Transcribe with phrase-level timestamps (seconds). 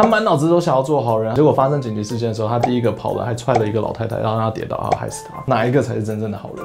[0.00, 5.42] 他满脑子都想要做好人，结果发生紧急事件的时候，他第一个跑了，还踹了一个老太太，然后让他跌倒，然后害死他。
[5.44, 6.64] 哪一个才是真正的好人？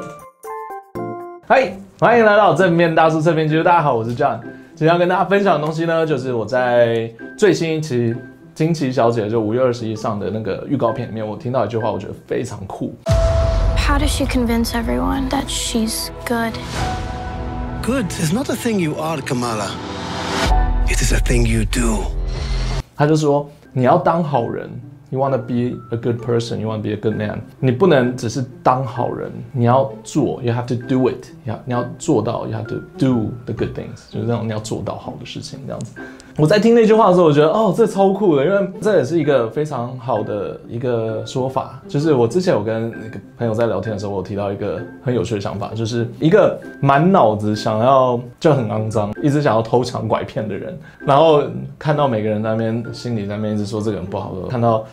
[1.47, 3.55] 嗨，欢迎来到正面大叔测评机。
[3.63, 4.39] 大家好，我是 John。
[4.75, 8.13] 今天要跟大家分享的东西呢，就是我在最新一期
[8.54, 12.94] 《惊奇小姐》就五月二十一上的那个预告片里面，我听到一句话，我觉得非常酷。
[13.76, 16.54] How does she convince everyone that she's good?
[17.81, 19.72] Good is not a thing you are, Kamala.
[20.88, 22.04] It is a thing you do.
[22.95, 24.70] 他就说，你要当好人。
[25.13, 26.59] You want to be a good person.
[26.59, 27.38] You want to be a good man.
[27.59, 30.41] 你不能只是当好人，你要做。
[30.41, 31.27] You have to do it.
[31.44, 32.48] 你要你要做到。
[32.48, 34.12] You have to do the good things.
[34.12, 35.94] 就是那种你要做到好的事情，这样子。
[36.40, 41.80] 我在听那句话的时候，我觉得哦，这超酷的，因为这也是一个非常好的一个说法。
[41.88, 51.43] 就是我之前有跟那个朋友在聊天的时候，我有提到一个很有趣的想法，就是一个满脑子想要就很肮脏，一直想要偷抢拐骗的人，然后
[51.77, 54.84] 看到每个人在那边心里在那边一直说这个人不好的，看到。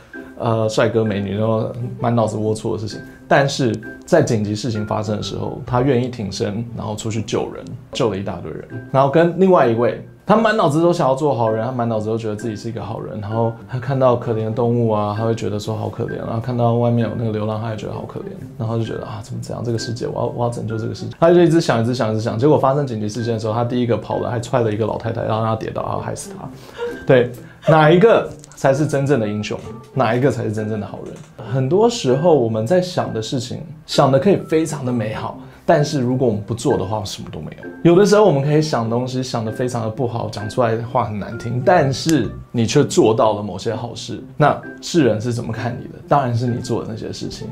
[0.40, 19.62] 呃，帅哥美女，然后满脑子龌龊的事情，但是在紧急事情发生的时候，他愿意挺身，然后出去救人，救了一大堆人，然后跟另外一位，他满脑子都想要做好人，他满脑子都觉得自己是一个好人，然后他看到可怜的动物啊，他会觉得说好可怜，然后看到外面有那个流浪，他也觉得好可怜，然后就觉得啊，怎么这样？
[19.62, 26.48] 这个世界，我要我要拯救这个世界，他就一直想，一直想，一直想，结果发生紧急事件的时候，他第一个跑了，还踹了一个老太太，然后让他跌倒，然后害死他。
[27.06, 27.30] 对，
[27.68, 28.26] 哪一个？
[28.60, 29.58] 才是真正的英雄，
[29.94, 31.14] 哪一个才是真正的好人？
[31.50, 37.90] 很多时候我们在想的事情，想的可以非常的美好，但是如果我们不做的话，什么都没有。
[37.90, 45.94] 有的时候我们可以想东西，想得非常的不好，讲出来的话很难听，但是你却做到了某些好事，那世人是怎么看你的？
[46.06, 47.48] 当然是你做的那些事情。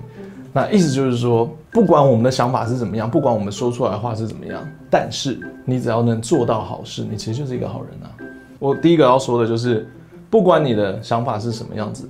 [0.52, 8.12] 那意思就是说，不管我们的想法是怎么样，不管我们说出来的话是怎么样，但是你只要能做到好事，你其实就是一个好人啊。
[8.58, 9.88] 我第一个要说的就是。
[10.30, 12.08] 不管你的想法是什么样子，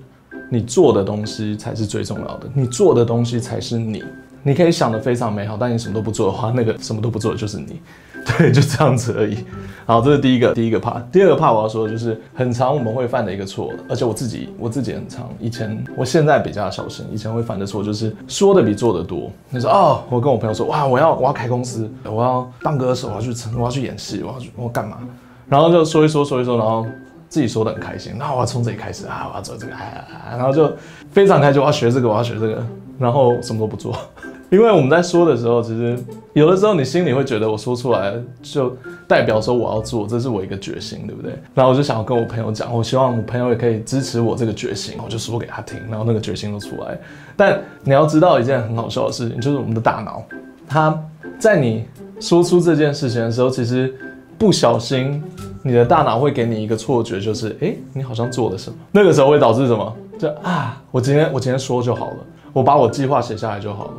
[0.51, 2.49] 你做的东西才是最重要的。
[2.55, 4.03] 你做的东西才是你。
[4.43, 7.81] 你可以想得非常美好，但你什么都不做的话，那个什么都不做的就是你。
[8.25, 9.37] 对，就这样子而已。
[9.85, 11.01] 好，这是第一个第一个怕。
[11.13, 15.29] 第二个怕我要说的就是很常我们会犯的一个错，而且我自己我自己很常。
[15.41, 19.31] 以前我现在比较小心，以前会犯的错就是说的比做的多。
[19.51, 24.99] 你说哦，我跟我朋友说哇，我要我要开公司，我要当歌手，我要去我要去演戏，我要去我要干嘛？
[25.49, 26.87] 然后就说一说说一说，然后。
[27.29, 29.81] 自己说的很开心，那我要从这里开始啊，我要做这个，啊，
[30.31, 30.73] 然后就
[31.11, 32.65] 非常开心，我要学这个，我要学这个，
[32.99, 33.95] 然后什么都不做，
[34.51, 35.99] 因为我们在说的时候，其实
[36.33, 38.75] 有的时候你心里会觉得我说出来就
[39.07, 41.33] 代表说我要做，这是我一个决心，对不对？
[41.55, 46.99] 然后我就想要跟我朋友讲，我希望我朋友也可以支持我这个决心，我就说给他听，然后那个决心都出来。
[47.37, 50.25] 但你要知道一件很好笑的事情，就是我们的大脑，
[50.67, 50.99] 它
[51.39, 51.85] 在你
[52.21, 53.95] 说出这件事情的时候，其实
[54.39, 55.23] 不小心。
[55.65, 59.97] 你的大脑会给你一个错觉，就是哎、你好像做了什么，那个时候会导致什么？
[60.17, 62.17] 就啊，我今天我今天说就好了，
[62.53, 63.93] 我把我计划写下来就好了，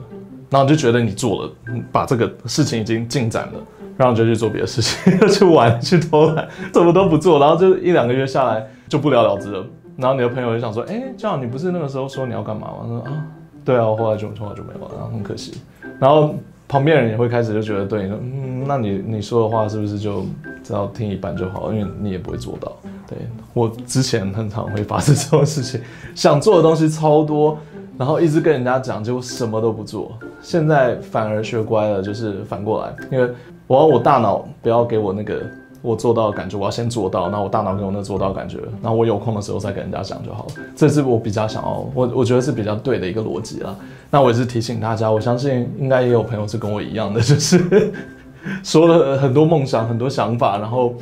[0.49, 1.51] 然后就觉得你做了，
[1.91, 3.59] 把这个事情已经进展了，
[3.97, 9.63] 然后就去做别的事情， 去玩，去偷懒，什么都不做，然后就一两个月下来就不了了之了。
[9.97, 12.73] 然后你的朋友就想说，哎、欸，这样你不是那个时候说你要干嘛吗？
[12.81, 13.25] 我说啊，
[13.65, 15.61] 对啊，后来就后来就没有了，然后很可惜。
[15.99, 16.33] 然后。
[16.69, 20.23] 旁边人也会开始就觉得对你说，嗯，那你你说的话是不是就
[20.63, 21.73] 只要听一半就好？
[21.73, 22.71] 因为你也不会做到。
[23.07, 23.17] 对，
[23.53, 25.81] 我之前很常会发生这种事情，
[26.13, 27.57] 想做的东西超多，
[27.97, 30.17] 然后一直跟人家讲，结果什么都不做。
[30.41, 33.29] 现在反而学乖了，就是反过来，因为
[33.67, 35.41] 我要我大脑不要给我那个。
[35.81, 40.51] 我做到的感觉，我要先做到，那我大脑给我那做到的感觉，那我有空的时候再跟人家讲就好了。
[40.75, 43.75] 这是我比较想要，我我觉得是比较对的一个逻辑啦。
[44.09, 47.91] 那我也是提醒大家，我相信应该也有朋友是跟我一样的，就是
[48.63, 50.93] 说了很多梦想、很多想法，然后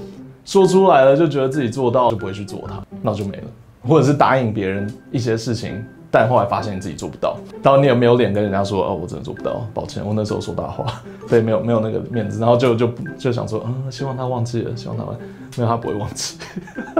[0.45, 3.43] 说出来了就觉得自己做到，就不会去做它，那就没了。
[3.87, 5.83] 或者是答应别人一些事情。
[6.09, 10.85] 但后来发现你自己做不到，然后你也没有脸跟人家说哦，我真的做不到，抱歉，我那时候说大话，
[11.27, 15.13] 对，没有没有那个面子，然后就就就想说，嗯，希望他忘记了，希望他忘，
[15.57, 16.37] 没有他不会忘记，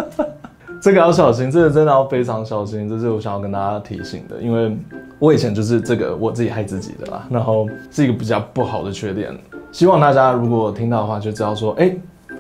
[0.82, 4.78] 这个要小心，这个真的要非常小心，这是我想要跟大家提醒的，因为
[5.20, 9.36] 我以前就是这个我自己害自己的啦，然后是一个比较不好的缺点，
[9.72, 11.96] 希望大家如果听到的话就知道说，哎，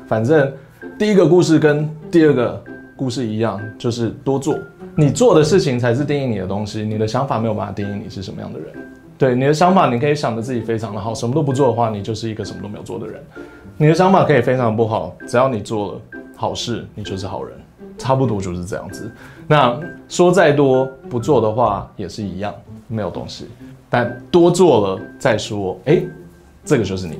[0.05, 0.51] 反正
[0.99, 2.61] 第一个故事跟第二个
[2.95, 4.57] 故事一样，就是多做。
[4.99, 8.67] 你做的事情才是定义你的东西，你的想法没有办法定义你是什么样的人。
[9.15, 13.21] 对，你的想法，你可以想着自己非常的好，什么都不做的话，你就是一个什么都没有做的人。
[13.77, 16.01] 你的想法可以非常不好，只要你做了
[16.35, 17.55] 好事，你就是好人，
[17.95, 19.11] 差不多就是这样子。
[19.47, 19.79] 那
[20.09, 22.51] 说再多不做的话也是一样，
[22.87, 23.47] 没有东西。
[23.91, 26.01] 但多做了再说，哎，
[26.65, 27.19] 这个就是你。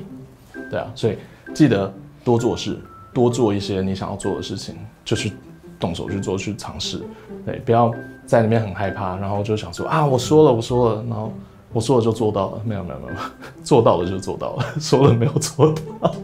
[0.71, 1.15] 对啊，所以
[1.53, 2.75] 记得多做事，
[3.13, 4.75] 多做一些你想要做的事情，
[5.05, 5.31] 就去。
[5.79, 7.01] 动手去做，去尝试。
[7.45, 7.91] 对，不要
[8.25, 11.31] 在里面很害怕，然后就想说啊，我说了，我说了，然后
[11.73, 12.61] 我说了就做到了。
[12.65, 13.13] 没有没有没有，
[13.63, 16.15] 做到了就做到了， 说了没有做到，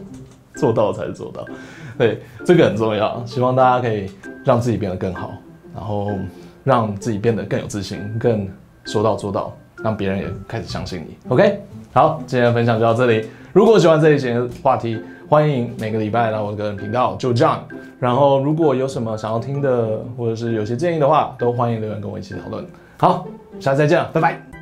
[0.56, 1.44] 做到才是做到。
[1.96, 4.10] 对，这个很重要，希望大家可以
[4.44, 5.32] 让自己变得更好，
[5.74, 6.10] 然后
[6.64, 8.48] 让自己变得更有自信，更
[8.84, 11.16] 说到做到，让别人也开始相信你。
[11.28, 11.60] OK，
[11.92, 13.28] 好，今天的分享就到这里。
[13.52, 14.98] 如果喜欢这一节话题，
[15.28, 17.66] 欢迎每个礼拜来我的个人频道就这样。
[17.98, 22.64] 然后如果有什么想要听的，或者是有些建议的话，都欢迎留言跟我一起讨论。
[22.98, 23.26] 好，
[23.58, 24.53] 下次再见，拜拜。